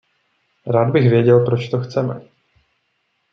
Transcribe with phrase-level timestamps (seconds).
[0.67, 2.21] Rád bych věděl, proč to chceme.